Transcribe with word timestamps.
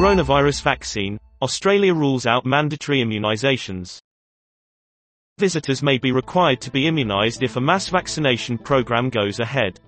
Coronavirus 0.00 0.62
vaccine. 0.62 1.18
Australia 1.42 1.92
rules 1.92 2.24
out 2.24 2.46
mandatory 2.46 3.04
immunisations. 3.04 3.98
Visitors 5.36 5.82
may 5.82 5.98
be 5.98 6.10
required 6.10 6.58
to 6.62 6.70
be 6.70 6.84
immunised 6.84 7.42
if 7.42 7.56
a 7.56 7.60
mass 7.60 7.90
vaccination 7.90 8.56
program 8.56 9.10
goes 9.10 9.40
ahead. 9.40 9.78